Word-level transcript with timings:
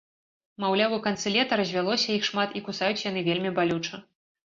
Маўляў, 0.63 0.95
у 0.95 0.99
канцы 1.07 1.33
лета 1.35 1.59
развялося 1.61 2.07
іх 2.13 2.23
шмат 2.29 2.57
і 2.61 2.63
кусаюць 2.71 3.05
яны 3.09 3.25
вельмі 3.29 3.53
балюча. 3.61 4.01